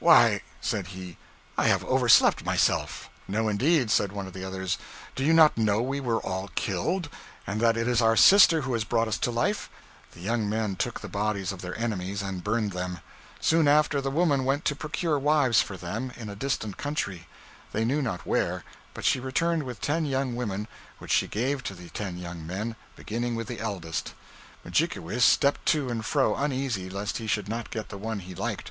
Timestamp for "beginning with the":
22.94-23.58